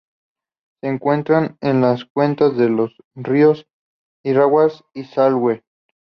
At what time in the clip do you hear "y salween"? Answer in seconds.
4.95-5.61